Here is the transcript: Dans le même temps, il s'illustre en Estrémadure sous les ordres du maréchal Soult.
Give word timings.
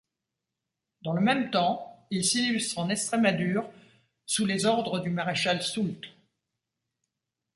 Dans 1.03 1.13
le 1.13 1.21
même 1.21 1.51
temps, 1.51 2.07
il 2.09 2.25
s'illustre 2.25 2.79
en 2.79 2.89
Estrémadure 2.89 3.69
sous 4.25 4.47
les 4.47 4.65
ordres 4.65 4.99
du 4.99 5.11
maréchal 5.11 5.61
Soult. 5.61 6.01